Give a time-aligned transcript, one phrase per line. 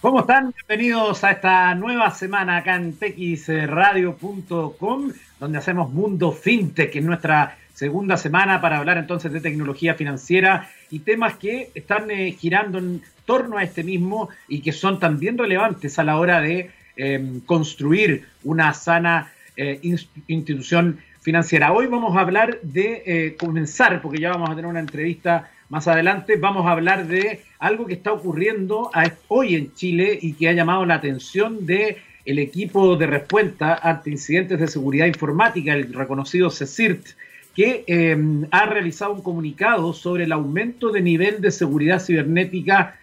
[0.00, 0.54] ¿Cómo están?
[0.66, 8.16] Bienvenidos a esta nueva semana acá en texradio.com, donde hacemos Mundo FinTech en nuestra segunda
[8.16, 13.58] semana para hablar entonces de tecnología financiera y temas que están eh, girando en torno
[13.58, 18.72] a este mismo y que son también relevantes a la hora de em, construir una
[18.72, 19.80] sana eh,
[20.28, 21.74] institución financiera.
[21.74, 25.86] Hoy vamos a hablar de eh, comenzar, porque ya vamos a tener una entrevista más
[25.86, 28.90] adelante, vamos a hablar de algo que está ocurriendo
[29.28, 34.10] hoy en Chile y que ha llamado la atención de el equipo de respuesta ante
[34.10, 37.10] incidentes de seguridad informática, el reconocido CECIRT,
[37.54, 42.96] que em, ha realizado un comunicado sobre el aumento de nivel de seguridad cibernética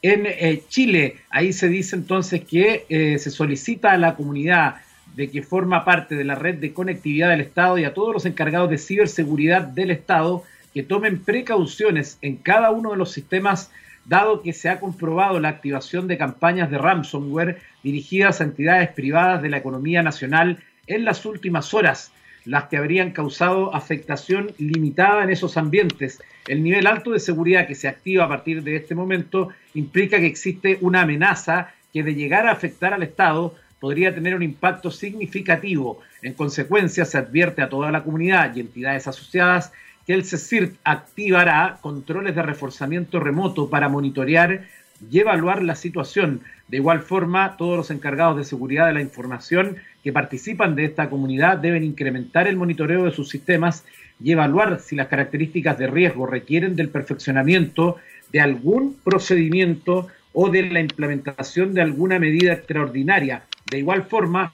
[0.00, 1.16] en eh, Chile.
[1.28, 4.76] Ahí se dice entonces que eh, se solicita a la comunidad
[5.14, 8.26] de que forma parte de la red de conectividad del Estado y a todos los
[8.26, 10.44] encargados de ciberseguridad del Estado
[10.76, 13.70] que tomen precauciones en cada uno de los sistemas
[14.04, 19.40] dado que se ha comprobado la activación de campañas de ransomware dirigidas a entidades privadas
[19.40, 22.12] de la economía nacional en las últimas horas,
[22.44, 26.22] las que habrían causado afectación limitada en esos ambientes.
[26.46, 30.26] El nivel alto de seguridad que se activa a partir de este momento implica que
[30.26, 36.02] existe una amenaza que de llegar a afectar al Estado podría tener un impacto significativo.
[36.20, 39.72] En consecuencia, se advierte a toda la comunidad y entidades asociadas
[40.06, 44.64] que el CECIRT activará controles de reforzamiento remoto para monitorear
[45.10, 46.40] y evaluar la situación.
[46.68, 51.10] De igual forma, todos los encargados de seguridad de la información que participan de esta
[51.10, 53.84] comunidad deben incrementar el monitoreo de sus sistemas
[54.22, 57.96] y evaluar si las características de riesgo requieren del perfeccionamiento
[58.32, 63.42] de algún procedimiento o de la implementación de alguna medida extraordinaria.
[63.70, 64.52] De igual forma,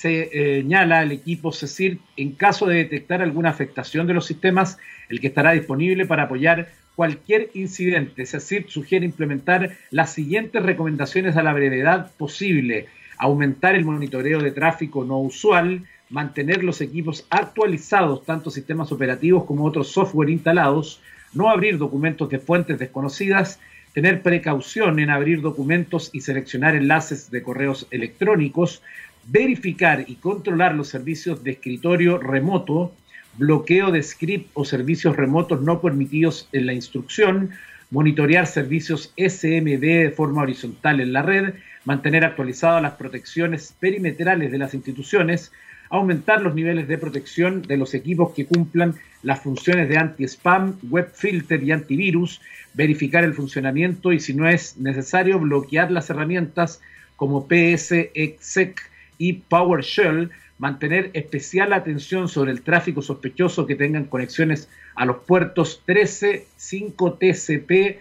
[0.00, 4.78] señala al equipo CECIR en caso de detectar alguna afectación de los sistemas,
[5.10, 8.24] el que estará disponible para apoyar cualquier incidente.
[8.24, 12.86] CECIR sugiere implementar las siguientes recomendaciones a la brevedad posible.
[13.18, 19.66] Aumentar el monitoreo de tráfico no usual, mantener los equipos actualizados, tanto sistemas operativos como
[19.66, 21.02] otros software instalados,
[21.34, 23.60] no abrir documentos de fuentes desconocidas,
[23.92, 28.82] tener precaución en abrir documentos y seleccionar enlaces de correos electrónicos,
[29.24, 32.92] verificar y controlar los servicios de escritorio remoto,
[33.38, 37.50] bloqueo de script o servicios remotos no permitidos en la instrucción,
[37.90, 41.54] monitorear servicios SMB de forma horizontal en la red,
[41.84, 45.52] mantener actualizadas las protecciones perimetrales de las instituciones,
[45.90, 51.10] aumentar los niveles de protección de los equipos que cumplan las funciones de anti-spam, web
[51.12, 52.40] filter y antivirus,
[52.74, 56.80] verificar el funcionamiento y si no es necesario bloquear las herramientas
[57.16, 58.89] como PSExec
[59.20, 65.82] y PowerShell, mantener especial atención sobre el tráfico sospechoso que tengan conexiones a los puertos
[65.84, 67.98] 13, 5 TCP,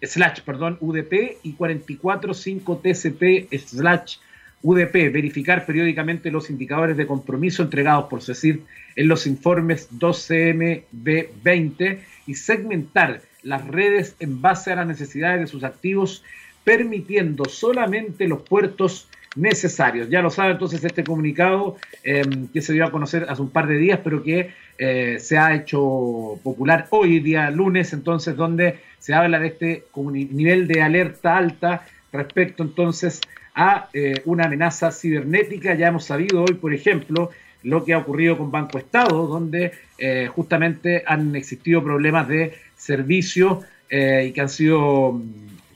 [0.00, 4.18] slash, perdón, UDP y 44, 5 TCP slash
[4.62, 8.60] UDP, verificar periódicamente los indicadores de compromiso entregados por CECIR
[8.94, 15.64] en los informes 2CMB20 y segmentar las redes en base a las necesidades de sus
[15.64, 16.22] activos,
[16.62, 20.08] permitiendo solamente los puertos necesarios.
[20.08, 23.66] Ya lo sabe entonces este comunicado em, que se dio a conocer hace un par
[23.66, 29.14] de días, pero que eh, se ha hecho popular hoy, día lunes, entonces donde se
[29.14, 33.20] habla de este nivel de alerta alta respecto entonces
[33.54, 35.74] a eh, una amenaza cibernética.
[35.74, 37.30] Ya hemos sabido hoy, por ejemplo,
[37.62, 43.62] lo que ha ocurrido con Banco Estado, donde eh, justamente han existido problemas de servicio
[43.92, 45.20] y que han sido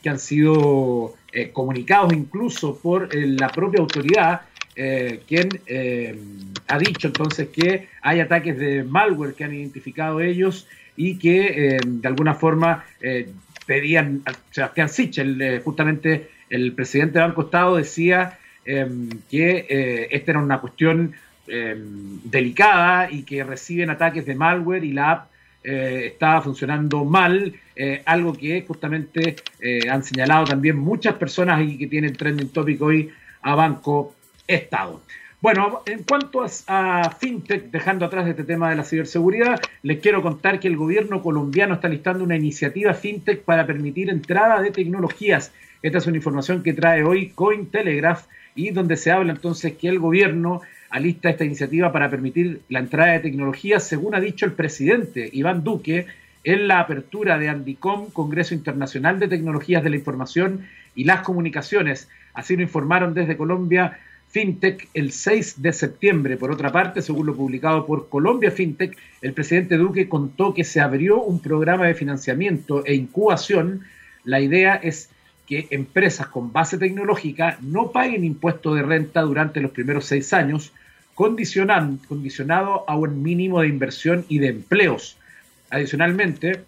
[0.01, 4.43] que han sido eh, comunicados incluso por eh, la propia autoridad,
[4.77, 5.49] eh, quien
[6.69, 12.09] ha dicho entonces que hay ataques de malware que han identificado ellos y que de
[12.09, 12.85] alguna forma
[13.67, 21.15] pedían, Sebastián Sichel, justamente el presidente de Banco Estado, decía que esta era una cuestión
[21.47, 25.31] delicada y que reciben ataques de malware y la app
[25.67, 31.79] eh, estaba funcionando mal, eh, algo que justamente eh, han señalado también muchas personas y
[31.79, 34.15] que tienen trending topic hoy a Banco
[34.47, 35.01] Estado.
[35.41, 36.49] Bueno, en cuanto a,
[37.01, 41.23] a, FinTech, dejando atrás este tema de la ciberseguridad, les quiero contar que el gobierno
[41.23, 45.51] colombiano está listando una iniciativa FinTech para permitir entrada de tecnologías.
[45.83, 49.99] Esta es una información que trae hoy Cointelegraph y donde se habla entonces que el
[49.99, 50.61] gobierno
[50.95, 55.65] alista esta iniciativa para permitir la entrada de tecnología, según ha dicho el presidente Iván
[55.65, 56.07] Duque
[56.45, 62.09] en la apertura de Andicom, Congreso Internacional de Tecnologías de la Información y las Comunicaciones.
[62.33, 63.99] Así lo informaron desde Colombia
[64.29, 66.37] FinTech el 6 de septiembre.
[66.37, 70.81] Por otra parte, según lo publicado por Colombia FinTech, el presidente Duque contó que se
[70.81, 73.81] abrió un programa de financiamiento e incubación.
[74.23, 75.11] La idea es
[75.49, 80.73] que empresas con base tecnológica no paguen impuesto de renta durante los primeros seis años,
[81.15, 85.17] condicionado a un mínimo de inversión y de empleos.
[85.71, 86.65] Adicionalmente,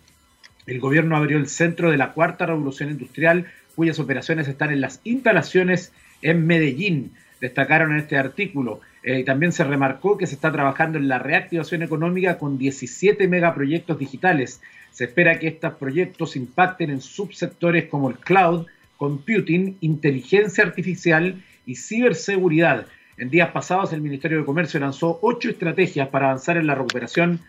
[0.67, 5.01] el gobierno abrió el centro de la cuarta revolución industrial, cuyas operaciones están en las
[5.05, 7.13] instalaciones en Medellín.
[7.41, 8.81] Destacaron en este artículo.
[9.03, 13.99] Eh, también se remarcó que se está trabajando en la reactivación económica con 17 megaproyectos
[13.99, 14.61] digitales.
[14.91, 18.67] Se espera que estos proyectos impacten en subsectores como el cloud,
[18.97, 22.87] computing, inteligencia artificial y ciberseguridad.
[23.19, 27.41] En días pasados, el Ministerio de Comercio lanzó ocho estrategias para avanzar en la recuperación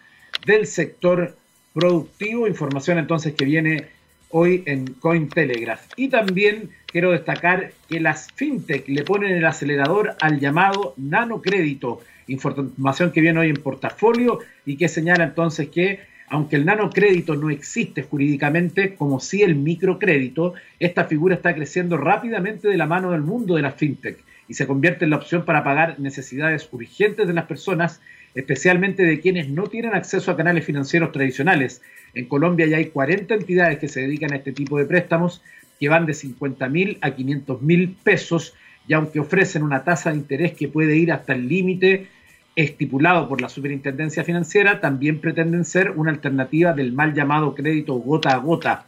[0.45, 1.35] del sector
[1.73, 2.47] productivo.
[2.47, 3.85] Información entonces que viene
[4.29, 5.81] hoy en Cointelegraph.
[5.97, 11.99] Y también quiero destacar que las fintech le ponen el acelerador al llamado nanocrédito.
[12.27, 15.99] Información que viene hoy en portafolio y que señala entonces que
[16.29, 22.69] aunque el nanocrédito no existe jurídicamente como sí el microcrédito, esta figura está creciendo rápidamente
[22.69, 25.63] de la mano del mundo de las fintech y se convierte en la opción para
[25.63, 28.01] pagar necesidades urgentes de las personas,
[28.33, 31.81] especialmente de quienes no tienen acceso a canales financieros tradicionales.
[32.13, 35.41] En Colombia ya hay 40 entidades que se dedican a este tipo de préstamos
[35.79, 38.55] que van de 50 mil a 500 mil pesos
[38.87, 42.07] y aunque ofrecen una tasa de interés que puede ir hasta el límite
[42.55, 48.31] estipulado por la Superintendencia Financiera, también pretenden ser una alternativa del mal llamado crédito gota
[48.31, 48.85] a gota.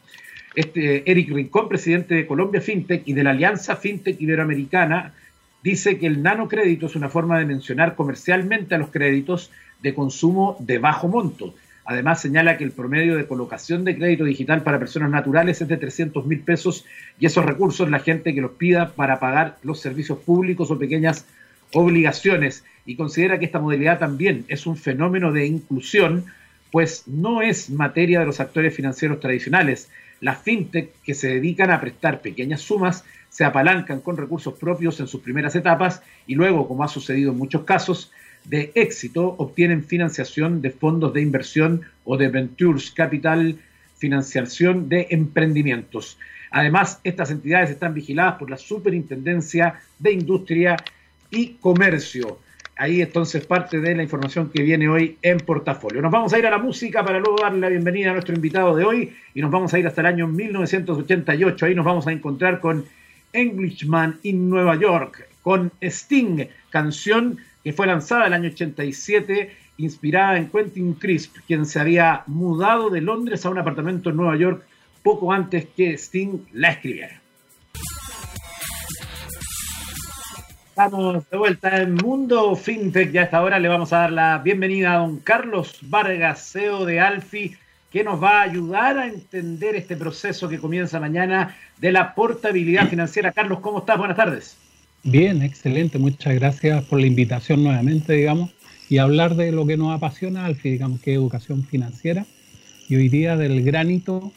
[0.56, 5.14] Este Eric Rincón, presidente de Colombia FinTech y de la Alianza FinTech Iberoamericana,
[5.64, 9.52] dice que el nanocrédito es una forma de mencionar comercialmente a los créditos
[9.82, 11.54] de consumo de bajo monto
[11.90, 15.76] Además, señala que el promedio de colocación de crédito digital para personas naturales es de
[15.76, 16.86] 300 mil pesos
[17.20, 21.26] y esos recursos la gente que los pida para pagar los servicios públicos o pequeñas
[21.74, 22.64] obligaciones.
[22.86, 26.26] Y considera que esta modalidad también es un fenómeno de inclusión,
[26.72, 29.90] pues no es materia de los actores financieros tradicionales.
[30.22, 35.08] Las fintech que se dedican a prestar pequeñas sumas se apalancan con recursos propios en
[35.08, 38.12] sus primeras etapas y luego, como ha sucedido en muchos casos,
[38.46, 43.60] de éxito obtienen financiación de fondos de inversión o de Ventures Capital,
[43.98, 46.18] financiación de emprendimientos.
[46.52, 50.78] Además, estas entidades están vigiladas por la Superintendencia de Industria
[51.30, 52.40] y Comercio.
[52.80, 56.02] Ahí entonces parte de la información que viene hoy en portafolio.
[56.02, 58.74] Nos vamos a ir a la música para luego darle la bienvenida a nuestro invitado
[58.74, 61.66] de hoy y nos vamos a ir hasta el año 1988.
[61.66, 62.86] Ahí nos vamos a encontrar con
[63.34, 70.48] Englishman in Nueva York, con Sting, canción que fue lanzada el año 87, inspirada en
[70.48, 74.64] Quentin Crisp, quien se había mudado de Londres a un apartamento en Nueva York
[75.04, 77.20] poco antes que Sting la escribiera.
[80.80, 84.38] Estamos de vuelta en Mundo FinTech y a esta hora le vamos a dar la
[84.38, 87.54] bienvenida a don Carlos Vargas, CEO de Alfi,
[87.92, 92.88] que nos va a ayudar a entender este proceso que comienza mañana de la portabilidad
[92.88, 93.34] financiera.
[93.34, 93.98] Carlos, ¿cómo estás?
[93.98, 94.56] Buenas tardes.
[95.04, 96.00] Bien, excelente.
[96.00, 98.52] Muchas gracias por la invitación nuevamente, digamos,
[98.88, 102.26] y hablar de lo que nos apasiona, Alfi, digamos, que es educación financiera.
[102.88, 104.32] Y hoy día del granito,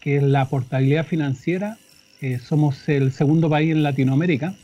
[0.00, 1.78] que es la portabilidad financiera,
[2.20, 4.56] eh, somos el segundo país en Latinoamérica,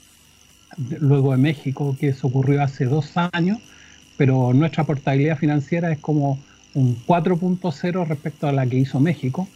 [0.77, 3.59] luego de México, que eso ocurrió hace dos años,
[4.17, 6.39] pero nuestra portabilidad financiera es como
[6.75, 9.49] un 4.0 respecto a la que hizo México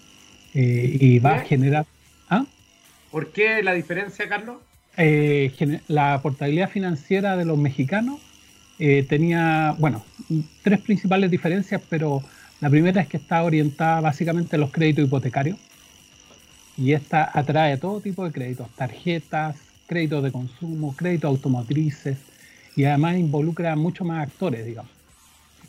[0.55, 1.87] eh, y va a generar...
[2.29, 2.45] ¿Ah?
[3.11, 4.57] ¿Por qué la diferencia, Carlos?
[4.97, 8.21] Eh, la portabilidad financiera de los mexicanos
[8.79, 10.05] eh, tenía, bueno,
[10.63, 12.23] tres principales diferencias, pero
[12.61, 15.59] la primera es que está orientada básicamente a los créditos hipotecarios
[16.77, 22.19] y esta atrae todo tipo de créditos, tarjetas, créditos de consumo, créditos automotrices
[22.77, 24.91] y además involucra mucho más actores, digamos,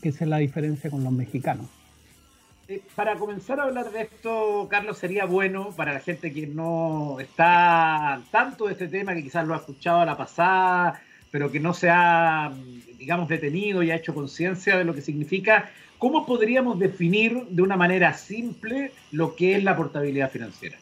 [0.02, 1.68] que esa es la diferencia con los mexicanos.
[2.68, 7.20] Eh, para comenzar a hablar de esto, Carlos, sería bueno para la gente que no
[7.20, 11.60] está tanto de este tema, que quizás lo ha escuchado a la pasada, pero que
[11.60, 12.52] no se ha,
[12.98, 15.70] digamos, detenido y ha hecho conciencia de lo que significa,
[16.00, 20.78] ¿cómo podríamos definir de una manera simple lo que es la portabilidad financiera?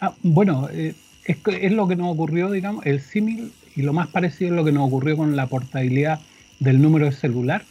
[0.00, 4.50] Ah, bueno, eh, es, lo que nos ocurrió, digamos, el símil y lo más parecido
[4.50, 6.20] es lo que nos ocurrió con la portabilidad
[6.58, 7.62] del número de celular,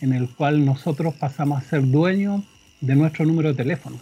[0.00, 2.42] en el cual nosotros pasamos a ser dueños
[2.80, 3.98] de nuestro número de teléfono.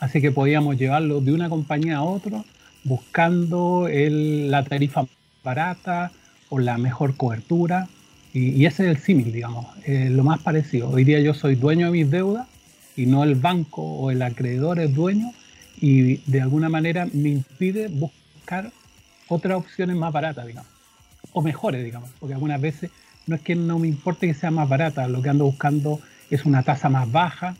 [0.00, 2.42] Así que podíamos llevarlo de una compañía a otra
[2.84, 5.06] buscando la tarifa
[5.44, 6.10] barata
[6.48, 7.88] o la mejor cobertura.
[8.34, 10.90] Y, ese es el símil, digamos, lo más parecido.
[10.90, 12.48] Hoy día yo soy dueño de mis deudas
[12.96, 15.32] y no el banco o el acreedor es dueño
[15.82, 18.70] y de alguna manera me impide buscar
[19.26, 20.70] otras opciones más baratas, digamos,
[21.32, 22.90] o mejores, digamos, porque algunas veces
[23.26, 26.44] no es que no me importe que sea más barata, lo que ando buscando es
[26.44, 27.56] una tasa más baja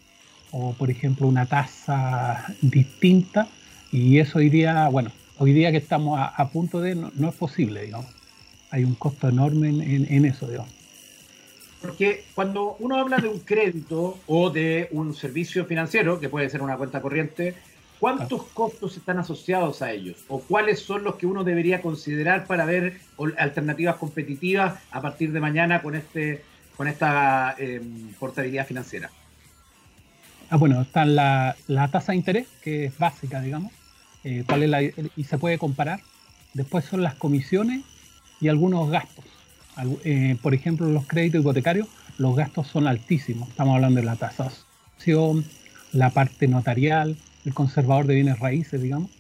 [0.53, 3.49] o, por ejemplo, una tasa distinta
[3.91, 7.83] Y eso hoy día, bueno, hoy día que estamos a, punto de, no, es posible,
[7.83, 8.07] digamos.
[8.71, 10.73] Hay un costo enorme en, eso, digamos.
[11.81, 16.63] Porque cuando uno habla de un crédito o de un servicio financiero, que puede ser
[16.63, 17.55] una cuenta corriente,
[18.03, 20.25] ¿cuántos costos están asociados a ellos?
[20.27, 22.99] ¿O cuáles son los que uno debería considerar para ver
[23.39, 26.43] alternativas competitivas a partir de mañana con, este,
[26.77, 29.09] con esta em, portabilidad financiera?
[30.51, 33.71] Ah, bueno, está la, la tasa de interés, que es básica, digamos
[34.25, 34.45] eh,
[35.17, 36.01] y se puede comparar.
[36.55, 37.85] Después son las comisiones
[38.41, 39.25] y algunos gastos.
[40.03, 41.87] Eh, por ejemplo, los créditos hipotecarios,
[42.19, 43.49] los gastos son altísimos.
[43.49, 45.45] Estamos hablando de la tasación,
[45.93, 49.11] la parte notarial, el conservador de bienes raíces, digamos.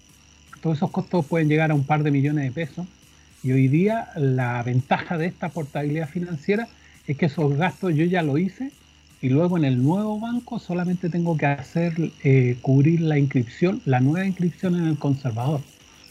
[0.60, 2.86] Todos esos costos pueden llegar a un par de millones de pesos.
[3.42, 6.68] Y hoy día la ventaja de esta portabilidad financiera
[7.06, 8.70] es que esos gastos yo ya lo hice
[9.20, 14.00] y luego en el nuevo banco solamente tengo que hacer eh, cubrir la inscripción, la
[14.00, 15.60] nueva inscripción en el conservador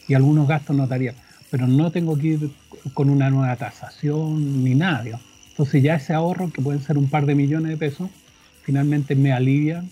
[0.08, 2.51] y algunos gastos notariales, pero no tengo que ir
[2.94, 5.20] con una nueva tasación ni nada.
[5.50, 8.10] Entonces ya ese ahorro, que pueden ser un par de millones de pesos,
[8.63, 9.84] finalmente me alivia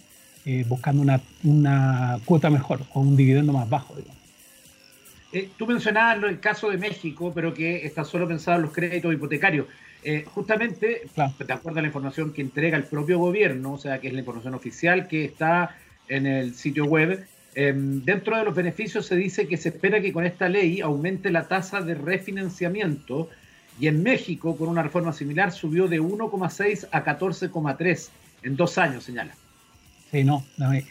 [0.45, 3.95] eh, buscando una, una, cuota mejor o un dividendo más bajo.
[5.31, 9.13] Eh, tú mencionabas el caso de México, pero que está solo pensado en los créditos
[9.13, 9.67] hipotecarios.
[10.03, 14.07] Eh, justamente, de acuerdo a la información que entrega el propio gobierno, o sea, que
[14.07, 15.75] es la información oficial que está
[16.07, 20.13] en el sitio web, em, dentro de los beneficios se dice que se espera que
[20.13, 23.29] con esta ley aumente la tasa de refinanciamiento
[23.79, 28.09] y en México, con una reforma similar, subió de 1,6 a 14,3
[28.43, 29.35] en dos años, señala.
[30.11, 30.85] Sí, no, es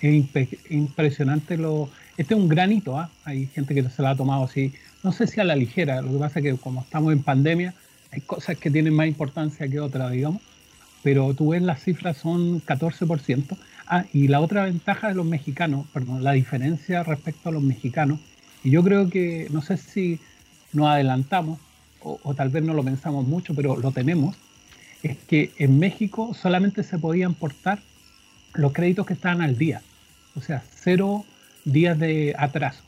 [0.70, 1.90] impresionante lo...
[2.16, 3.10] Este es un granito, ¿ah?
[3.24, 4.72] hay gente que se lo ha tomado así,
[5.02, 7.74] no sé si a la ligera, lo que pasa es que como estamos en pandemia,
[8.10, 10.42] hay cosas que tienen más importancia que otras, digamos,
[11.02, 13.56] pero tú ves las cifras son 14%.
[13.86, 18.20] Ah, y la otra ventaja de los mexicanos, perdón, la diferencia respecto a los mexicanos,
[18.62, 20.18] y yo creo que, no sé si
[20.72, 21.58] nos adelantamos,
[22.00, 24.36] o, tal vez no lo pensamos mucho, pero lo tenemos,
[25.02, 27.80] es que en México solamente se podían portar
[28.54, 29.82] los créditos que estaban al día,
[30.36, 31.24] o sea, cero
[31.64, 32.82] días de atraso.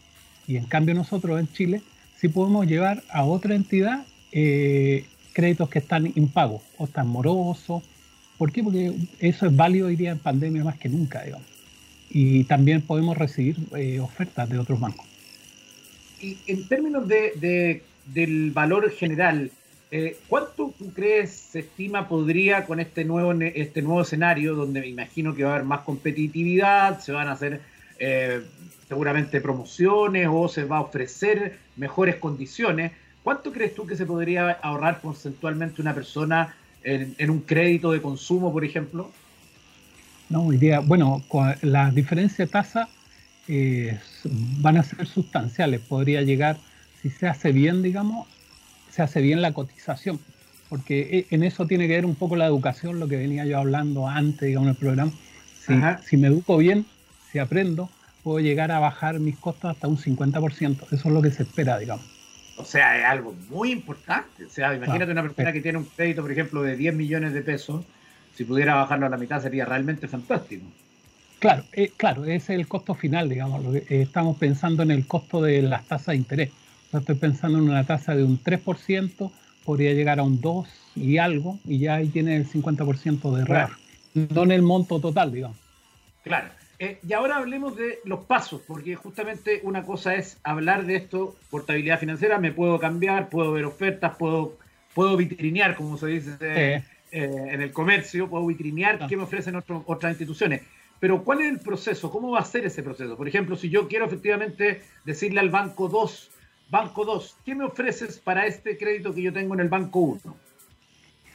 [0.47, 1.83] Y en cambio nosotros en Chile
[2.17, 7.83] sí podemos llevar a otra entidad eh, créditos que están impagos o están morosos.
[8.39, 8.63] ¿Por qué?
[8.63, 11.47] Porque eso es válido hoy día en pandemia más que nunca, digamos.
[12.11, 15.07] Y también podemos recibir eh, ofertas de otros bancos.
[16.21, 19.51] Y en términos de, del valor general,
[19.91, 25.35] eh, ¿cuánto crees se estima podría con este nuevo, este nuevo escenario donde me imagino
[25.35, 27.61] que va a haber más competitividad, se van a hacer
[28.89, 32.93] seguramente promociones o se va a ofrecer mejores condiciones?
[33.23, 38.53] ¿Cuánto crees tú que se podría ahorrar porcentualmente una persona en, un crédito de consumo,
[38.53, 39.11] por ejemplo?
[40.29, 40.81] No, idea.
[40.81, 41.23] Bueno,
[41.63, 42.89] las diferencias de tasa
[43.49, 45.81] eh, van a ser sustanciales.
[45.81, 46.59] Podría llegar,
[47.03, 48.27] si se hace bien, digamos,
[48.91, 50.21] se hace bien la cotización.
[50.69, 53.59] Porque e, en eso tiene que ver un poco la educación, lo que venía yo
[53.59, 55.13] hablando antes, digamos, en el programa.
[55.67, 55.75] Si,
[56.09, 56.87] si me educo bien,
[57.31, 57.91] si aprendo,
[58.23, 60.87] puedo llegar a bajar mis costos hasta un 50%.
[60.93, 62.05] Eso es lo que se espera, digamos.
[62.57, 64.45] O sea, es algo muy importante.
[64.45, 67.43] O sea, imagínate una persona que tiene un crédito, por ejemplo, de 10 millones de
[67.43, 67.85] pesos,
[68.35, 70.67] si pudiera bajarlo a la mitad sería realmente fantástico.
[71.39, 73.75] Claro, eh, claro, ese es el costo final, digamos.
[73.75, 76.51] Eh, estamos pensando en el costo de las tasas de interés.
[76.93, 79.31] Estoy pensando en una tasa de un 3%,
[79.65, 83.71] podría llegar a un 2 y algo, y ya ahí tiene el 50% de error.
[84.15, 85.57] No en el monto total, digamos.
[86.25, 86.49] Claro.
[86.81, 91.37] Eh, y ahora hablemos de los pasos, porque justamente una cosa es hablar de esto,
[91.51, 94.57] portabilidad financiera, me puedo cambiar, puedo ver ofertas, puedo,
[94.95, 96.83] puedo vitrinear, como se dice eh,
[97.13, 100.63] en el comercio, puedo vitrinear qué me ofrecen otras instituciones.
[100.99, 102.11] Pero ¿cuál es el proceso?
[102.11, 103.17] ¿Cómo va a ser ese proceso?
[103.17, 106.31] Por ejemplo, si yo quiero efectivamente decirle al banco 2,
[106.71, 110.37] banco 2, ¿qué me ofreces para este crédito que yo tengo en el banco 1?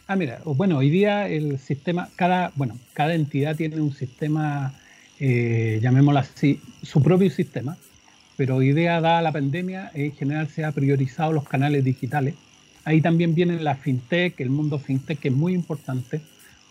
[0.07, 4.73] Ah, mira, bueno, hoy día el sistema, cada, bueno, cada entidad tiene un sistema
[5.19, 7.77] eh, llamémoslo así, su propio sistema,
[8.35, 12.35] pero idea dada la pandemia, en general se ha priorizado los canales digitales.
[12.83, 16.21] Ahí también viene la fintech, el mundo fintech, que es muy importante,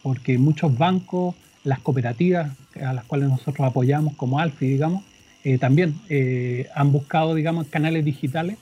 [0.02, 2.52] porque muchos bancos, las cooperativas
[2.82, 5.02] a las cuales nosotros apoyamos, como Alfi, digamos,
[5.44, 8.58] eh, también eh, han buscado, digamos, canales digitales.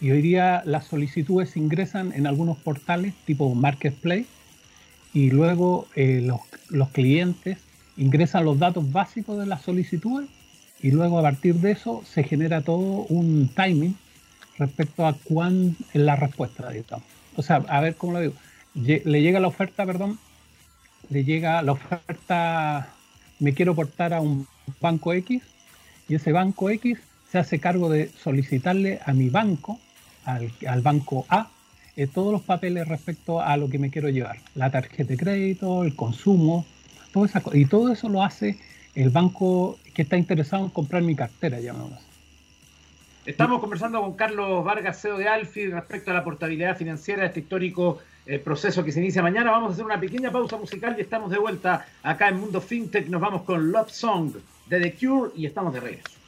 [0.00, 4.26] Y hoy día las solicitudes ingresan en algunos portales tipo Marketplace
[5.14, 7.58] y luego los, los clientes
[7.96, 10.24] ingresan los datos básicos de la solicitud
[10.82, 13.96] y luego a partir de eso se genera todo un timing
[14.58, 17.06] respecto a cuán es la respuesta, digamos.
[17.36, 18.34] O sea, a ver cómo lo digo.
[18.74, 20.18] Le llega la oferta, perdón,
[21.08, 22.88] le llega la oferta,
[23.38, 24.46] me quiero portar a un
[24.80, 25.42] banco X
[26.08, 26.98] y ese banco X
[27.30, 29.80] se hace cargo de solicitarle a mi banco,
[30.24, 31.50] al, al banco A,
[31.96, 35.84] eh, todos los papeles respecto a lo que me quiero llevar, la tarjeta de crédito,
[35.84, 36.66] el consumo,
[37.12, 38.58] todo esa, y todo eso lo hace
[38.94, 42.00] el banco que está interesado en comprar mi cartera, llamamos.
[43.26, 47.40] Estamos conversando con Carlos Vargas, CEO de Alfi, respecto a la portabilidad financiera de este
[47.40, 49.50] histórico eh, proceso que se inicia mañana.
[49.50, 53.08] Vamos a hacer una pequeña pausa musical y estamos de vuelta acá en Mundo FinTech.
[53.08, 54.32] Nos vamos con Love Song
[54.66, 56.18] de The Cure y estamos de regreso.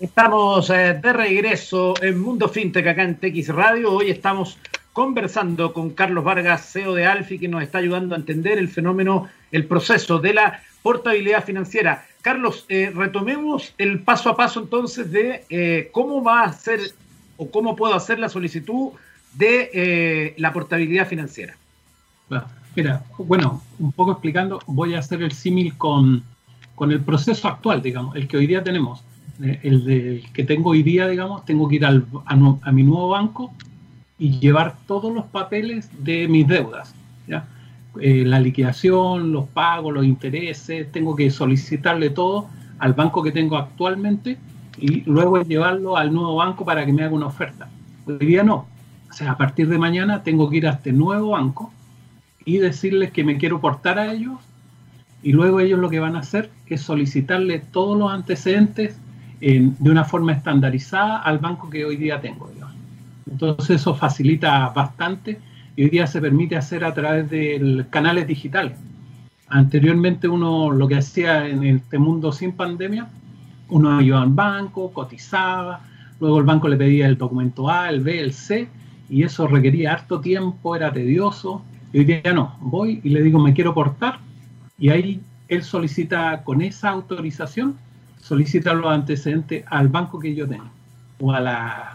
[0.00, 3.92] Estamos eh, de regreso en Mundo FinTech acá en TX Radio.
[3.92, 4.58] Hoy estamos
[4.92, 9.28] conversando con Carlos Vargas, CEO de Alfi, que nos está ayudando a entender el fenómeno,
[9.52, 12.06] el proceso de la portabilidad financiera.
[12.22, 16.80] Carlos, eh, retomemos el paso a paso entonces de eh, cómo va a ser
[17.38, 18.90] o cómo puedo hacer la solicitud
[19.32, 21.56] de la portabilidad financiera.
[22.76, 26.22] Mira, bueno, un poco explicando, voy a hacer el símil con,
[26.74, 29.02] con el proceso actual, digamos, el que hoy día tenemos
[29.42, 33.08] eh, el de, que tengo hoy día, digamos, tengo que ir al, a, mi nuevo
[33.08, 33.52] banco
[34.18, 36.94] y llevar todos los papeles de mis deudas.
[37.26, 37.46] ¿ya?
[38.00, 43.56] Eh, la liquidación, los pagos, los intereses, tengo que solicitarle todo al banco que tengo
[43.56, 44.38] actualmente
[44.80, 47.68] y luego llevarlo al nuevo banco para que me haga una oferta.
[48.06, 48.66] Hoy día no.
[49.10, 51.72] O sea, a partir de mañana tengo que ir a este nuevo banco
[52.44, 54.38] y decirles que me quiero portar a ellos
[55.22, 58.96] y luego ellos lo que van a hacer es solicitarle todos los antecedentes
[59.40, 62.50] de una forma estandarizada al banco que hoy día tengo.
[63.30, 65.38] Entonces eso facilita bastante
[65.76, 68.76] y hoy día se permite hacer a través de canales digitales.
[69.48, 73.08] Anteriormente uno lo que hacía en este mundo sin pandemia,
[73.70, 75.80] uno iba al banco, cotizaba,
[76.20, 78.68] luego el banco le pedía el documento A, el B, el C,
[79.08, 81.62] y eso requería harto tiempo, era tedioso.
[81.92, 84.18] Y hoy día no, voy y le digo me quiero portar,
[84.78, 87.76] y ahí él solicita con esa autorización
[88.20, 90.70] solicitar los antecedentes al banco que yo tengo
[91.20, 91.92] o, a la,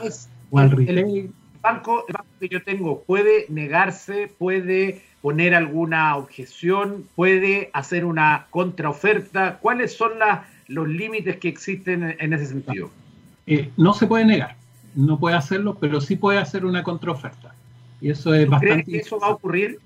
[0.56, 1.32] al retail.
[1.62, 8.47] banco, el banco que yo tengo puede negarse, puede poner alguna objeción, puede hacer una
[8.50, 9.60] contraoferta.
[9.60, 10.19] ¿Cuáles son
[10.67, 12.89] los límites que existen en ese sentido?
[13.45, 14.56] Eh, no se puede negar,
[14.95, 17.54] no puede hacerlo, pero sí puede hacer una contraoferta.
[18.02, 18.84] Y eso es bastante.
[18.84, 19.80] ¿Crees que eso va a ocurrir?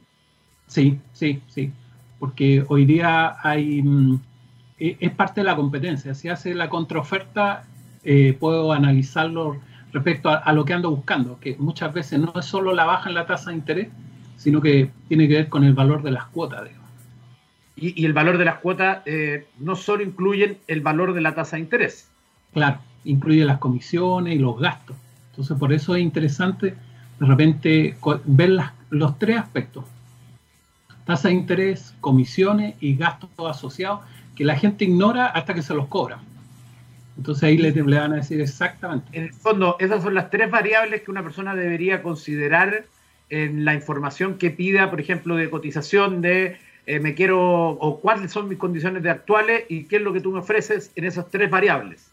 [0.68, 1.72] Sí, sí, sí.
[2.20, 3.82] Porque hoy día hay.
[3.82, 4.20] Mm,
[4.80, 6.14] eh, es parte de la competencia.
[6.14, 7.66] Si hace la contraoferta,
[8.04, 9.58] eh, puedo analizarlo
[9.92, 13.16] respecto a, lo que ando buscando, que muchas veces no es solo la baja en
[13.16, 13.88] la tasa de interés,
[14.36, 16.70] sino que tiene que ver con el valor de las cuotas.
[17.80, 21.56] Y, el valor de las cuotas eh, no solo incluyen el valor de la tasa
[21.56, 22.10] de interés.
[22.54, 24.96] Claro, incluye las comisiones y los gastos.
[25.30, 26.76] Entonces, por eso es interesante
[27.20, 28.60] de repente ver
[28.90, 29.86] los tres aspectos.
[31.06, 34.02] Tasa de interés, comisiones y gastos asociados
[34.36, 36.20] que la gente ignora hasta que se los cobra.
[37.18, 39.08] Entonces ahí le, van a decir exactamente.
[39.12, 42.86] En el fondo, esas son las tres variables que una persona debería considerar
[43.30, 48.32] en la información que pida, por ejemplo, de cotización, de eh, me quiero, o cuáles
[48.32, 51.30] son mis condiciones de actuales y qué es lo que tú me ofreces en esas
[51.30, 52.10] tres variables.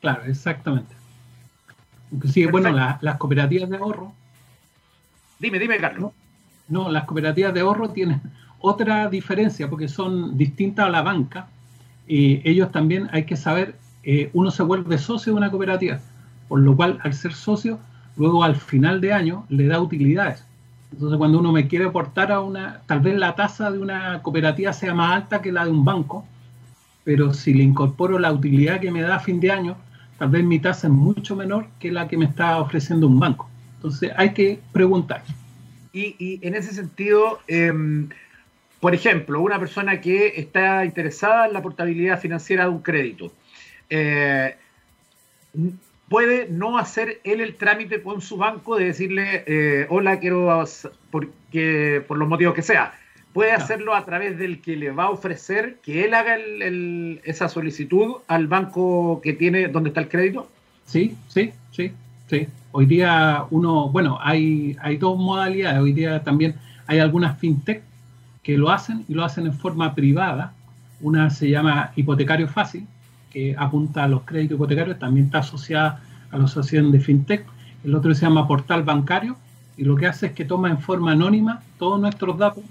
[0.00, 0.94] Claro, exactamente.
[2.10, 4.14] Inclusive, bueno, las cooperativas de ahorro.
[5.38, 6.12] Dime, dime, Carlos.
[6.68, 8.22] no, las cooperativas de ahorro tienen
[8.58, 11.48] otra diferencia porque son distintas a la banca
[12.08, 16.00] y ellos también hay que saber, eh, uno se vuelve socio de una cooperativa,
[16.48, 17.78] por lo cual al ser socio,
[18.16, 20.42] luego al final de año le da utilidades.
[20.92, 24.72] Entonces cuando uno me quiere aportar a una, tal vez la tasa de una cooperativa
[24.72, 26.26] sea más alta que la de un banco,
[27.04, 29.76] pero si le incorporo la utilidad que me da a fin de año,
[30.18, 33.48] tal vez mi tasa es mucho menor que la que me está ofreciendo un banco.
[33.76, 35.22] Entonces hay que preguntar.
[35.92, 38.08] Y, en ese sentido, em,
[38.80, 43.32] por ejemplo, una persona que está interesada en la portabilidad financiera de un crédito,
[43.88, 44.56] eh,
[46.08, 50.64] puede no hacer él el trámite con su banco de decirle, eh, hola, quiero,
[51.10, 52.94] porque, por los motivos que sea.
[53.32, 56.38] Puede hacerlo a través del que le va a ofrecer que él haga
[57.24, 60.50] esa solicitud al banco que tiene donde está el crédito.
[60.86, 61.92] Sí, sí, sí,
[62.30, 62.46] sí.
[62.72, 65.80] Hoy día uno, bueno, hay, hay dos modalidades.
[65.80, 66.54] Hoy día también
[66.86, 67.82] hay algunas fintech
[68.42, 70.54] que lo hacen y lo hacen en forma privada.
[71.02, 72.86] Una se llama Hipotecario Fácil,
[73.56, 77.44] apunta a los créditos hipotecarios, también está asociada a la asociación de FinTech.
[77.84, 79.36] El otro se llama Portal Bancario
[79.76, 82.64] y lo que hace es que toma en forma anónima todos nuestros datos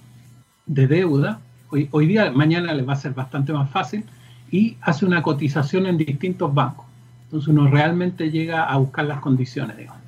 [0.65, 1.39] de deuda.
[1.69, 4.03] Hoy, hoy día, mañana les va a ser bastante más fácil
[4.51, 6.85] y hace una cotización en distintos bancos.
[7.25, 10.01] Entonces uno realmente llega a buscar las condiciones, digamos.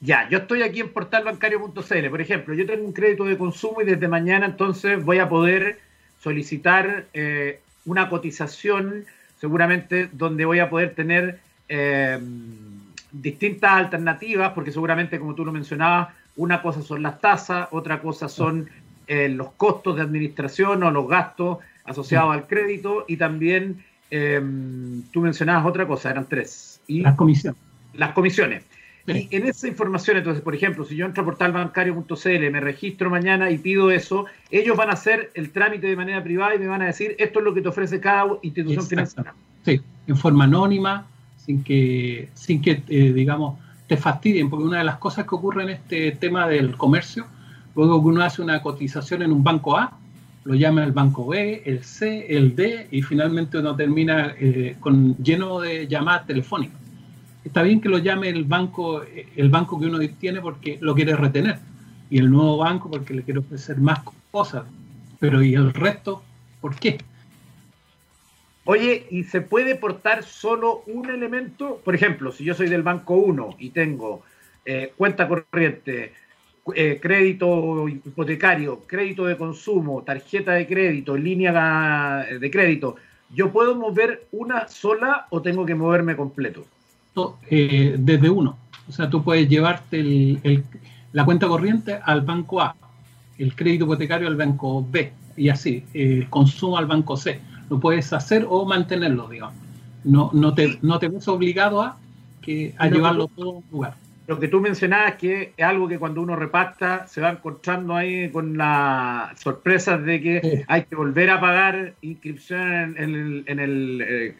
[0.00, 3.84] Ya, yo estoy aquí en portalbancario.cl, por ejemplo, yo tengo un crédito de consumo y
[3.84, 5.78] desde mañana entonces voy a poder
[6.22, 9.04] solicitar eh, una cotización,
[9.40, 12.18] seguramente donde voy a poder tener eh,
[13.12, 18.28] distintas alternativas, porque seguramente, como tú lo mencionabas, una cosa son las tasas, otra cosa
[18.28, 18.68] son
[19.06, 23.84] eh, los costos de administración o los gastos asociados al crédito y también
[25.12, 26.80] tú mencionabas otra cosa, eran tres.
[26.88, 27.60] Y las comisiones.
[27.94, 28.64] Las comisiones.
[29.06, 33.50] Y en esa información, entonces, por ejemplo, si yo entro a portalbancario.cl, me registro mañana
[33.50, 36.82] y pido eso, ellos van a hacer el trámite de manera privada y me van
[36.82, 39.34] a decir, esto es lo que te ofrece cada institución financiera.
[39.64, 41.06] Sí, en forma anónima,
[41.38, 45.64] sin que, sin que eh, digamos, te fastidien, porque una de las cosas que ocurre
[45.64, 47.26] en este tema del comercio,
[47.74, 49.96] luego que uno hace una cotización en un banco A,
[50.44, 55.16] lo llama el banco B, el C, el D, y finalmente uno termina eh, con,
[55.16, 56.79] lleno de llamadas telefónicas
[57.44, 61.16] está bien que lo llame el banco, el banco que uno tiene porque lo quiere
[61.16, 61.58] retener,
[62.10, 64.00] y el nuevo banco porque le quiere ofrecer más
[64.30, 64.64] cosas,
[65.18, 66.22] pero ¿y el resto
[66.60, 66.98] por qué?
[68.64, 71.80] Oye, ¿y se puede portar solo un elemento?
[71.82, 74.22] Por ejemplo, si yo soy del banco 1 y tengo
[74.64, 76.12] eh, cuenta corriente,
[76.74, 82.96] eh, crédito hipotecario, crédito de consumo, tarjeta de crédito, línea de crédito,
[83.30, 86.66] ¿yo puedo mover una sola o tengo que moverme completo?
[87.50, 88.56] Eh, desde uno.
[88.88, 90.42] O sea, tú puedes llevarte
[91.12, 92.74] la cuenta corriente al banco A,
[93.38, 97.40] el crédito hipotecario al banco B, y así, el consumo al banco C.
[97.68, 99.54] Lo puedes hacer o mantenerlo, digamos.
[100.04, 101.98] No, no, te, no te ves obligado a,
[102.40, 103.94] que, a llevarlo todo a un lugar.
[104.26, 108.30] Lo que tú mencionabas que es algo que cuando uno repacta se va encontrando ahí
[108.30, 114.04] con la sorpresa de que hay que volver a pagar inscripción en, el, en el,
[114.06, 114.36] eh,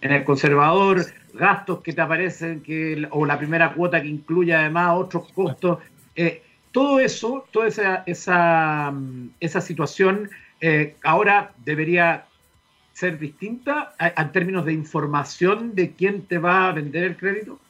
[0.00, 4.92] en el conservador, gastos que te aparecen, que, o la primera cuota que incluye además
[4.96, 5.78] otros costos.
[6.14, 12.24] Eh, todo eso, toda esa, esa, mm, esa situación eh, ahora debería
[12.92, 17.60] ser distinta en términos de información de quién te va a vender el crédito.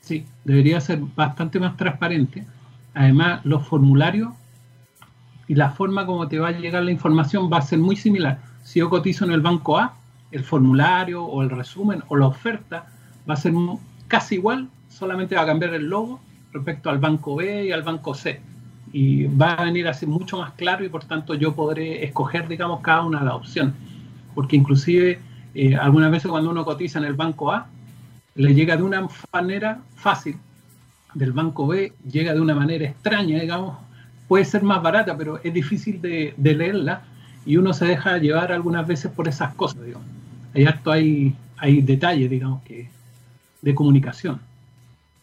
[0.00, 2.46] Sí, debería ser bastante más transparente.
[2.94, 4.32] Además, los formularios
[5.48, 8.38] y la forma como te va a llegar la información va a ser muy similar.
[8.64, 9.96] Si yo cotizo en el banco A,
[10.30, 12.86] el formulario o el resumen o la oferta
[13.30, 13.54] va a ser
[14.08, 16.20] casi igual, solamente va a cambiar el logo
[16.52, 18.40] respecto al banco B y al banco C.
[18.92, 22.80] Y va a venir así mucho más claro y por tanto yo podré escoger, digamos,
[22.80, 23.74] cada una de las opciones.
[24.34, 25.20] Porque inclusive
[25.54, 27.68] eh, algunas veces cuando uno cotiza en el banco A,
[28.34, 30.36] le llega de una manera fácil,
[31.14, 33.76] del banco B llega de una manera extraña, digamos,
[34.28, 37.02] puede ser más barata, pero es difícil de, de leerla
[37.46, 40.06] y uno se deja llevar algunas veces por esas cosas, digamos.
[40.54, 42.88] Hay harto, hay, hay detalles, digamos, que
[43.62, 44.40] de comunicación.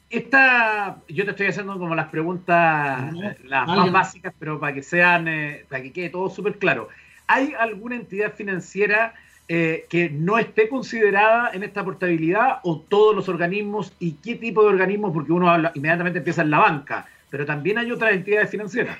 [0.09, 5.27] Esta, yo te estoy haciendo como las preguntas, las más básicas, pero para que sean,
[5.27, 6.87] eh, para que quede todo súper claro.
[7.27, 9.13] ¿Hay alguna entidad financiera
[9.49, 14.61] eh, que no esté considerada en esta portabilidad o todos los organismos y qué tipo
[14.63, 15.11] de organismos?
[15.11, 18.97] Porque uno habla, inmediatamente empieza en la banca, pero también hay otras entidades financieras.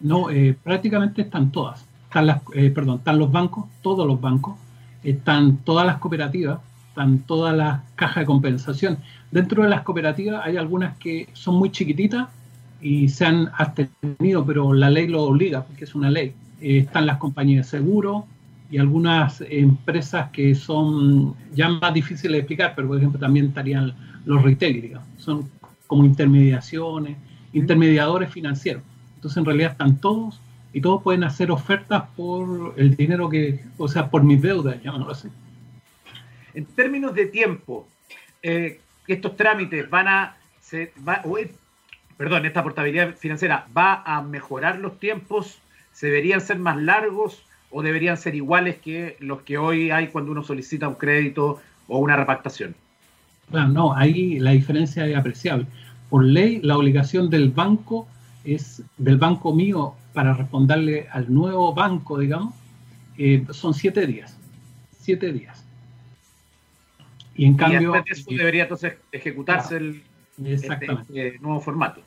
[0.00, 1.86] No, eh, prácticamente están todas.
[2.04, 2.40] Están las,
[2.74, 4.58] perdón, están los bancos, todos los bancos,
[5.04, 6.58] están todas las cooperativas,
[6.92, 8.98] están todas las cajas de compensación.
[9.30, 12.28] Dentro de las cooperativas hay algunas que son muy chiquititas
[12.82, 16.34] y se han abstenido, pero la ley lo obliga, porque es una ley.
[16.60, 18.26] Eh, están las compañías de seguro
[18.70, 23.94] y algunas empresas que son ya más difíciles de explicar, pero por ejemplo también estarían
[24.26, 25.48] los retail, son
[25.86, 27.16] como intermediaciones,
[27.54, 28.82] intermediadores financieros.
[29.14, 30.40] Entonces en realidad están todos
[30.74, 35.12] y todos pueden hacer ofertas por el dinero que, o sea, por mis deudas, llamémoslo
[35.12, 35.28] así.
[36.54, 37.88] En términos de tiempo,
[38.42, 40.36] eh, estos trámites van a,
[42.16, 45.58] perdón, esta portabilidad financiera va a mejorar los tiempos,
[45.92, 50.32] se deberían ser más largos o deberían ser iguales que los que hoy hay cuando
[50.32, 52.74] uno solicita un crédito o una repactación.
[53.50, 55.66] Claro, no, ahí la diferencia es apreciable.
[56.10, 58.06] Por ley, la obligación del banco
[58.44, 62.54] es del banco mío para responderle al nuevo banco, digamos,
[63.18, 64.36] eh, son siete días.
[64.98, 65.61] Siete días.
[67.34, 67.94] Y en cambio.
[68.06, 70.02] eso debería entonces ejecutarse el,
[70.44, 72.02] este, este nuevo formato.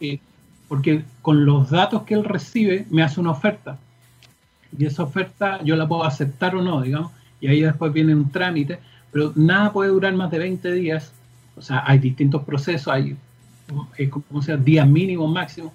[0.68, 3.78] porque con los datos que él recibe, me hace una oferta.
[4.78, 7.12] Y esa oferta yo la puedo aceptar o no, digamos.
[7.40, 8.80] Y ahí después viene un trámite.
[9.12, 11.14] Pero nada puede durar más de 20 días.
[11.56, 13.16] O sea, hay distintos procesos, hay
[13.98, 15.72] eh, como sea, días mínimos, máximos.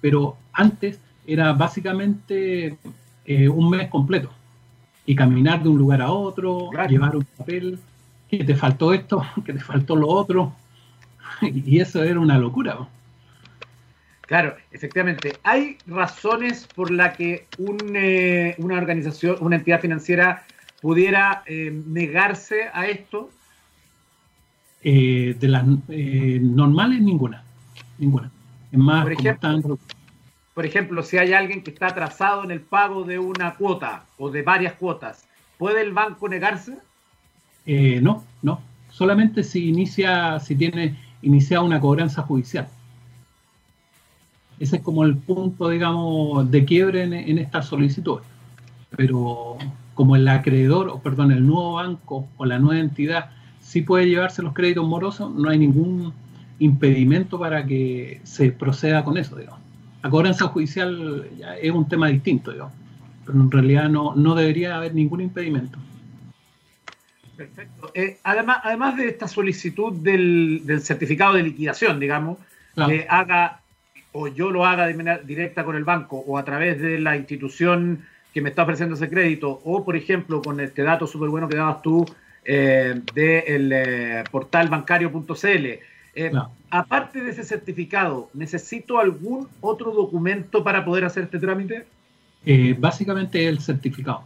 [0.00, 2.76] Pero antes era básicamente
[3.24, 4.30] eh, un mes completo.
[5.06, 7.78] Y caminar de un lugar a otro, llevar un papel
[8.38, 10.54] que te faltó esto, que te faltó lo otro.
[11.42, 12.78] Y eso era una locura.
[14.22, 15.32] Claro, efectivamente.
[15.42, 17.48] ¿Hay razones por las que
[17.94, 20.44] eh, una organización, una entidad financiera
[20.80, 23.30] pudiera eh, negarse a esto?
[24.84, 27.44] de las normales, ninguna.
[27.98, 28.30] Ninguna.
[28.72, 29.78] Es más, por ejemplo,
[30.54, 34.30] por ejemplo, si hay alguien que está atrasado en el pago de una cuota o
[34.30, 36.78] de varias cuotas, ¿puede el banco negarse?
[37.66, 38.60] No, no.
[38.90, 42.68] Solamente si inicia, si tiene iniciada una cobranza judicial.
[44.58, 48.20] Ese es como el punto, digamos, de quiebre en, esta solicitud.
[48.96, 49.56] Pero
[49.94, 54.42] como el acreedor, o perdón, el nuevo banco o la nueva entidad sí puede llevarse
[54.42, 56.12] los créditos morosos, no hay ningún
[56.58, 59.60] impedimento para que se proceda con eso, digamos.
[60.02, 61.28] La cobranza judicial
[61.60, 62.74] es un tema distinto, digamos,
[63.24, 65.78] pero en realidad no, no debería haber ningún impedimento.
[67.46, 67.90] Perfecto.
[67.94, 72.38] Eh, además, además de esta solicitud del, certificado de liquidación, digamos,
[72.74, 73.60] que haga
[74.12, 77.16] o yo lo haga de manera directa con el banco o a través de la
[77.16, 81.48] institución que me está ofreciendo ese crédito, o por ejemplo con este dato súper bueno
[81.48, 82.04] que dabas tú
[82.44, 85.66] eh, del eh, portal bancario.cl.
[86.14, 86.32] Eh,
[86.70, 91.86] aparte de ese certificado, ¿necesito algún otro documento para poder hacer este trámite?
[92.78, 94.24] básicamente el certificado.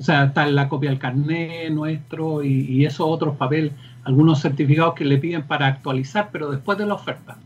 [0.00, 3.72] O sea, está la copia del carnet nuestro y, y esos otros papeles,
[4.04, 7.36] algunos certificados que le piden para actualizar, pero después de la oferta.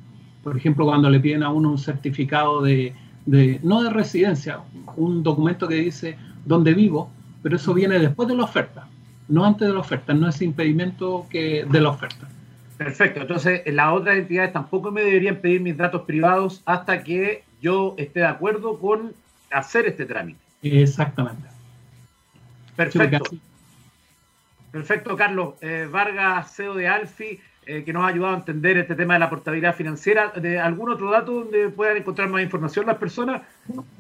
[0.44, 2.94] Por ejemplo, cuando le piden a uno un certificado de,
[3.62, 4.60] no de residencia,
[4.96, 7.10] un documento que dice dónde vivo,
[7.42, 8.86] pero eso viene después de la oferta,
[9.26, 12.28] no antes de la oferta, no es impedimento que de la oferta.
[12.76, 17.94] Perfecto, entonces las otras entidades tampoco me deberían pedir mis datos privados hasta que yo
[17.96, 19.12] esté de acuerdo con
[19.50, 20.40] hacer este trámite.
[20.62, 21.53] Exactamente.
[22.76, 23.36] Perfecto.
[24.70, 25.54] Perfecto, Carlos.
[25.60, 27.40] Eh, Vargas, CEO de Alfi.
[27.66, 30.28] Eh, que nos ha ayudado a entender este tema de la portabilidad financiera.
[30.36, 33.40] ¿De algún otro dato donde puedan encontrar más información las personas?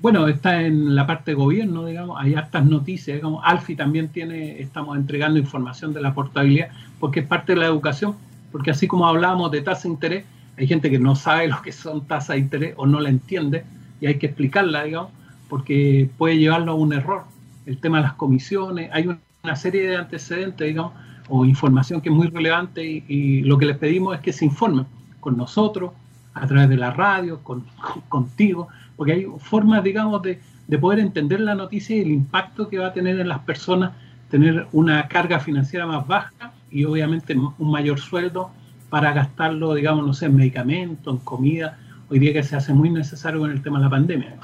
[0.02, 4.60] Bueno, está en la parte de gobierno, digamos, hay hartas noticias, digamos, Alfi también tiene,
[4.60, 6.68] estamos entregando información de la portabilidad,
[7.00, 8.16] porque es parte de la educación,
[8.52, 10.24] porque así como hablábamos de tasa de interés,
[10.58, 13.64] hay gente que no sabe lo que son tasas de interés o no la entiende,
[13.98, 15.10] y hay que explicarla, digamos,
[15.48, 17.22] porque puede llevarlo a un error.
[17.66, 19.06] El tema de las comisiones, hay
[19.42, 20.92] una serie de antecedentes, digamos,
[21.28, 24.86] o información que es muy relevante y, lo que les pedimos es que se informen
[25.20, 25.92] con nosotros,
[26.34, 27.64] a través de la radio, con,
[28.08, 32.78] contigo, porque hay formas, digamos, de, de, poder entender la noticia y el impacto que
[32.78, 33.92] va a tener en las personas,
[34.30, 38.50] tener una carga financiera más baja y obviamente un mayor sueldo
[38.90, 41.78] para gastarlo, digamos, no sé, en medicamentos, en comida,
[42.10, 44.36] hoy día que se hace muy necesario con el tema de la pandemia.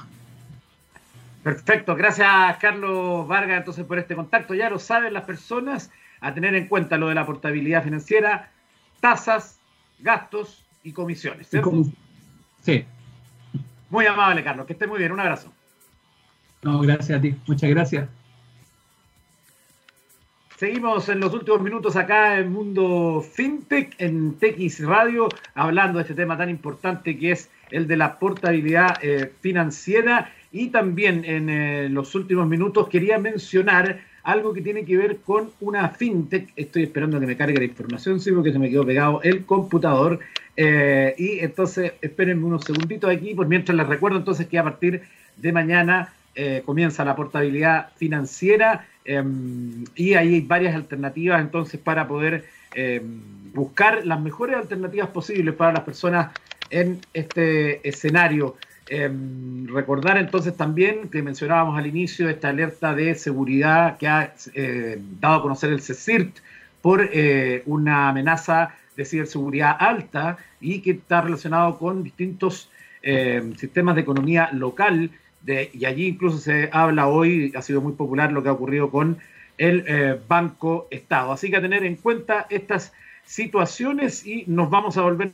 [1.42, 4.54] Perfecto, gracias Carlos Vargas entonces por este contacto.
[4.54, 8.50] Ya lo saben las personas a tener en cuenta lo de la portabilidad financiera,
[9.00, 9.58] tasas,
[9.98, 11.48] gastos y comisiones.
[12.62, 12.84] Sí.
[13.88, 14.66] Muy amable, Carlos.
[14.66, 15.12] Que esté muy bien.
[15.12, 15.52] Un abrazo.
[16.62, 17.34] No, gracias a ti.
[17.46, 18.08] Muchas gracias.
[20.56, 26.14] Seguimos en los últimos minutos acá en Mundo FinTech, en TX Radio, hablando de este
[26.14, 30.30] tema tan importante que es el de la portabilidad eh, financiera.
[30.52, 35.50] Y también en eh, los últimos minutos quería mencionar algo que tiene que ver con
[35.60, 36.52] una fintech.
[36.56, 40.18] Estoy esperando que me cargue la información, sí, porque se me quedó pegado el computador.
[40.56, 45.02] Eh, y entonces, espérenme unos segunditos aquí, por mientras les recuerdo entonces que a partir
[45.36, 52.44] de mañana eh, comienza la portabilidad financiera em, y hay varias alternativas entonces para poder
[52.74, 53.20] em,
[53.52, 56.28] buscar las mejores alternativas posibles para las personas
[56.70, 58.54] en este escenario
[58.92, 65.00] Em, recordar entonces también que mencionábamos al inicio esta alerta de seguridad que ha eh,
[65.20, 66.38] dado a conocer el CECIRT
[66.82, 72.68] por eh, una amenaza de ciberseguridad alta y que está relacionado con distintos
[73.02, 75.12] em, sistemas de economía local.
[75.46, 79.18] Y allí incluso se habla hoy, ha sido muy popular lo que ha ocurrido con
[79.56, 81.30] el eh, Banco Estado.
[81.30, 82.92] Así que a tener en cuenta estas
[83.24, 85.30] situaciones y nos vamos a volver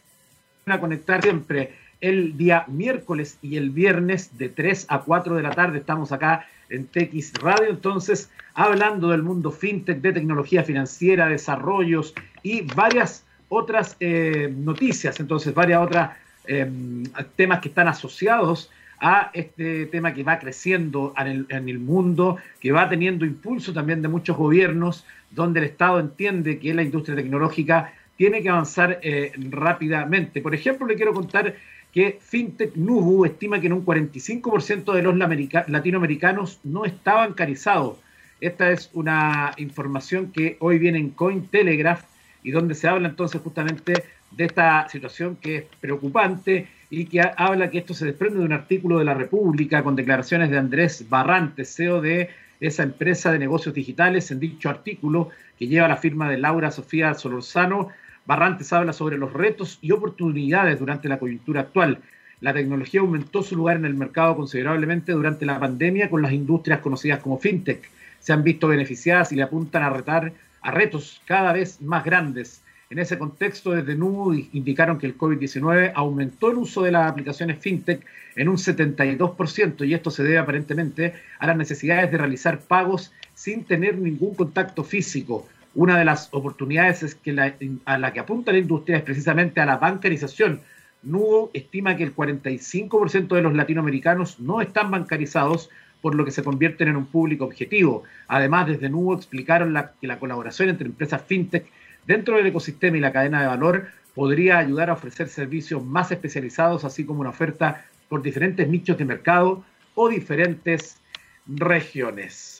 [0.66, 5.50] a conectar siempre el día miércoles y el viernes de 3 a 4 de la
[5.50, 5.78] tarde.
[5.78, 12.62] Estamos acá en TX Radio, entonces, hablando del mundo fintech, de tecnología financiera, desarrollos y
[12.62, 16.10] varias otras eh, noticias, entonces, varias otras
[16.46, 17.04] em,
[17.36, 22.38] temas que están asociados a este tema que va creciendo en el, en el, mundo,
[22.60, 27.14] que va teniendo impulso también de muchos gobiernos, donde el Estado entiende que la industria
[27.14, 30.40] tecnológica tiene que avanzar eh, rápidamente.
[30.40, 31.54] Por ejemplo, le quiero contar
[31.96, 37.98] que FinTech Nubu estima que en un 45% de los latinoamericanos no está bancarizado.
[38.38, 42.02] Esta es una información que hoy viene en Cointelegraph
[42.42, 43.94] y donde se habla entonces justamente
[44.30, 48.52] de esta situación que es preocupante y que habla que esto se desprende de un
[48.52, 52.28] artículo de la República con declaraciones de Andrés Barrante, CEO de
[52.60, 54.30] esa empresa de negocios digitales.
[54.30, 57.88] En dicho artículo, que lleva la firma de Laura Sofía Solorzano,
[58.26, 62.00] Barrantes habla sobre los retos y oportunidades durante la coyuntura actual.
[62.40, 66.80] La tecnología aumentó su lugar en el mercado considerablemente durante la pandemia con las industrias
[66.80, 67.88] conocidas como fintech.
[68.18, 72.62] Se han visto beneficiadas y le apuntan a retar a retos cada vez más grandes.
[72.90, 77.58] En ese contexto, desde NUBO indicaron que el COVID-19 aumentó el uso de las aplicaciones
[77.58, 78.04] fintech
[78.36, 83.64] en un 72% y esto se debe aparentemente a las necesidades de realizar pagos sin
[83.64, 85.48] tener ningún contacto físico.
[85.76, 87.36] Una de las oportunidades es que
[87.84, 90.62] a la que apunta la industria es precisamente a la bancarización.
[91.02, 95.68] NUBO estima que el 45% de los latinoamericanos no están bancarizados,
[96.00, 98.04] por lo que se convierten en un público objetivo.
[98.26, 101.66] Además, desde NUBO explicaron que la colaboración entre empresas fintech
[102.06, 106.86] dentro del ecosistema y la cadena de valor podría ayudar a ofrecer servicios más especializados,
[106.86, 109.62] así como una oferta por diferentes nichos de mercado
[109.94, 111.02] o diferentes
[111.46, 112.55] regiones.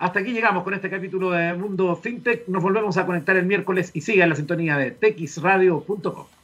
[0.00, 2.48] Hasta aquí llegamos con este capítulo de Mundo FinTech.
[2.48, 6.39] Nos volvemos a conectar el miércoles y siga en la sintonía de texradio.com.